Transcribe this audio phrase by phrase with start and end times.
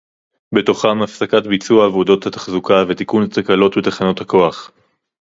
[0.55, 4.71] בתוכם הפסקת ביצוע עבודות התחזוקה ותיקון תקלות בתחנות הכוח